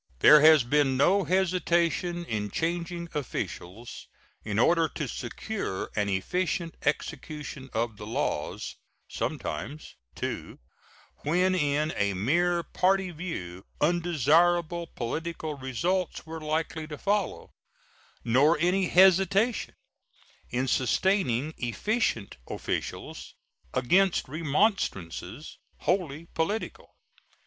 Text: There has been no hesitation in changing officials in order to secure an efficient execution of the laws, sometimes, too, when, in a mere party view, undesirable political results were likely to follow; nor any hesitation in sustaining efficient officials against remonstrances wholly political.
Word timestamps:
There 0.17 0.41
has 0.41 0.63
been 0.63 0.97
no 0.97 1.25
hesitation 1.25 2.25
in 2.25 2.49
changing 2.49 3.09
officials 3.13 4.07
in 4.43 4.57
order 4.57 4.89
to 4.89 5.07
secure 5.07 5.91
an 5.95 6.09
efficient 6.09 6.73
execution 6.81 7.69
of 7.71 7.97
the 7.97 8.07
laws, 8.07 8.77
sometimes, 9.07 9.93
too, 10.15 10.57
when, 11.17 11.53
in 11.53 11.93
a 11.95 12.15
mere 12.15 12.63
party 12.63 13.11
view, 13.11 13.63
undesirable 13.79 14.87
political 14.87 15.53
results 15.53 16.25
were 16.25 16.41
likely 16.41 16.87
to 16.87 16.97
follow; 16.97 17.51
nor 18.25 18.57
any 18.59 18.87
hesitation 18.87 19.75
in 20.49 20.67
sustaining 20.67 21.53
efficient 21.59 22.37
officials 22.49 23.35
against 23.71 24.27
remonstrances 24.27 25.59
wholly 25.77 26.25
political. 26.33 26.95